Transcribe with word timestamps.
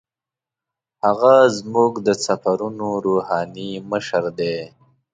هغه 1.03 1.35
زموږ 1.57 1.91
د 2.07 2.09
سفرونو 2.25 2.87
روحاني 3.05 3.71
مشر 3.91 4.23
دی. 4.39 4.57